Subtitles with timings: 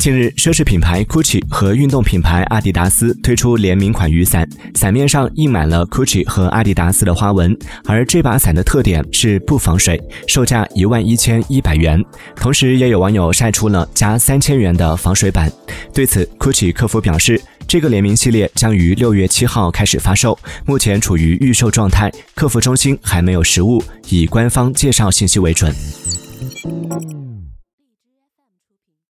[0.00, 7.54] 近日，奢侈品牌 GUCCI 和运动品牌阿迪达斯推出联名款雨伞，伞面上印满了 GUCCI 和阿迪达斯的花纹。
[7.84, 12.02] 而这把伞的特点是不防水，售价一万一千一百元。
[12.34, 15.52] 同时，也有网友晒出了加三千元的防水版。
[15.92, 17.38] 对此，GUCCI 客服表示，
[17.68, 25.70] 这个联名系列将于六月七号开始发售，目前处于预售状态，客服中心还没有实物，以官方介绍信息为准。